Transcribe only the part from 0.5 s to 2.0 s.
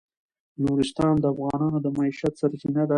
نورستان د افغانانو د